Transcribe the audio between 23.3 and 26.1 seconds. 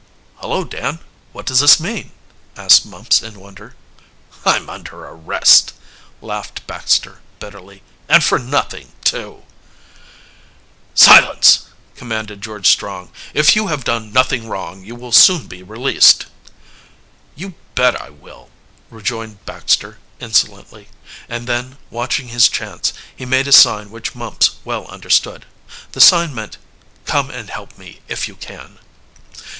a sign which Mumps well understood. The